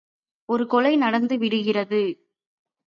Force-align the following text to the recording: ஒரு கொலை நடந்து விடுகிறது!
ஒரு 0.49 0.63
கொலை 0.67 0.93
நடந்து 0.95 1.37
விடுகிறது! 1.37 2.01